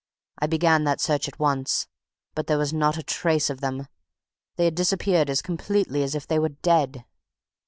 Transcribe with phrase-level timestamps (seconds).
[0.39, 1.85] I began that search at once.
[2.33, 3.85] But there was not a trace of them
[4.55, 7.05] they had disappeared as completely as if they were dead.